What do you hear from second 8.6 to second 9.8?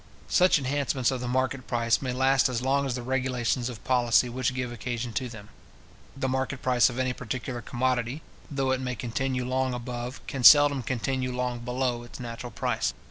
it may continue long